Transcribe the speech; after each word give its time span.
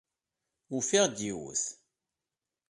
Ufiɣ-d 0.75 1.17
yiwet. 1.25 1.63